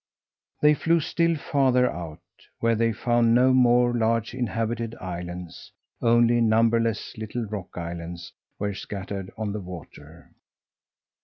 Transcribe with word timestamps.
They 0.63 0.73
flew 0.73 0.99
still 0.99 1.35
farther 1.35 1.87
out, 1.87 2.21
where 2.59 2.73
they 2.73 2.91
found 2.91 3.35
no 3.35 3.53
more 3.53 3.93
large 3.93 4.33
inhabited 4.33 4.95
islands 4.99 5.71
only 6.01 6.41
numberless 6.41 7.15
little 7.19 7.45
rock 7.45 7.77
islands 7.77 8.33
were 8.57 8.73
scattered 8.73 9.29
on 9.37 9.53
the 9.53 9.61
water. 9.61 10.31